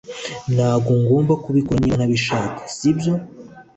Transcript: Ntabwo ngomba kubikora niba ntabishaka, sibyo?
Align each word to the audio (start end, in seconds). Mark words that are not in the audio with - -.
Ntabwo 0.55 0.91
ngomba 1.01 1.33
kubikora 1.43 1.77
niba 1.79 1.97
ntabishaka, 1.99 2.61
sibyo? 2.75 3.13